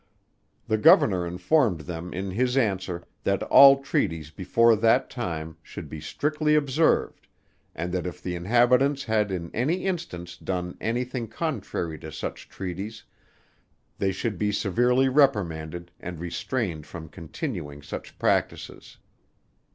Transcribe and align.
The 0.65 0.79
Governor 0.79 1.27
informed 1.27 1.81
them 1.81 2.11
in 2.11 2.31
his 2.31 2.57
answer, 2.57 3.03
that 3.23 3.43
all 3.43 3.83
treaties 3.83 4.31
before 4.31 4.75
that 4.77 5.11
time, 5.11 5.57
should 5.61 5.89
be 5.89 6.01
strictly 6.01 6.55
observed, 6.55 7.27
and 7.75 7.91
that 7.91 8.07
if 8.07 8.19
the 8.19 8.33
inhabitants 8.33 9.03
had 9.03 9.31
in 9.31 9.51
any 9.53 9.85
instance, 9.85 10.37
done 10.37 10.75
anything 10.81 11.27
contrary 11.27 11.99
to 11.99 12.11
such 12.11 12.49
treaties, 12.49 13.03
they 13.99 14.11
should 14.11 14.39
be 14.39 14.51
severely 14.51 15.07
reprimanded 15.07 15.91
and 15.99 16.19
restrained 16.19 16.87
from 16.87 17.07
continuing 17.07 17.83
such 17.83 18.17
practices. 18.17 18.97